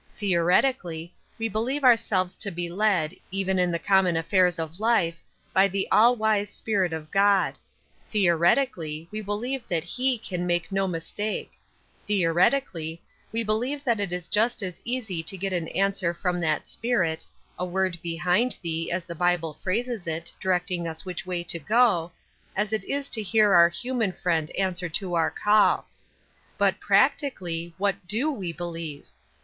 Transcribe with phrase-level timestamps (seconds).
[0.17, 5.19] Theoreti cally, we believe ourselves to be led, even in the common affairs of life,
[5.53, 7.53] by the All wise Spirit of God;
[8.09, 11.51] theoretically, we believe that S^e can make no mistake;
[12.07, 12.99] theoretically,
[13.31, 15.67] we believe that 276 Ruth Erskine's Crosses, it is just as easy to get an
[15.67, 17.27] answer from that Spirit—
[17.59, 22.11] ''a word behind thee," as the Bible phrases it, directing us which way to go—
[22.55, 25.85] as it is to hear our human friend answer to our call.
[26.57, 29.05] But, practically, what do we believe